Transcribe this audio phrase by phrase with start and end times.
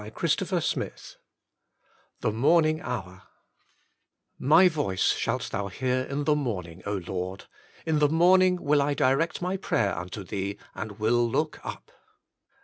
[0.01, 0.55] 166
[2.21, 3.21] THE INNER CHAMBER THE MORNING HOUE"
[4.55, 7.45] My voice shalt thou hear in the morning, O Lord;
[7.85, 11.91] in the morning will I direct my prayer unto Thee, and will look up."